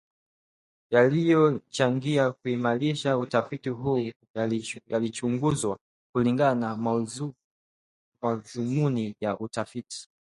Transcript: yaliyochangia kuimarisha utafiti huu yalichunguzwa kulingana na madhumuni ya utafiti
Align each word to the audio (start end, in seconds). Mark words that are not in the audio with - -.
yaliyochangia 0.89 2.31
kuimarisha 2.31 3.17
utafiti 3.17 3.69
huu 3.69 4.11
yalichunguzwa 4.87 5.77
kulingana 6.13 6.59
na 6.75 6.99
madhumuni 8.21 9.15
ya 9.19 9.39
utafiti 9.39 10.07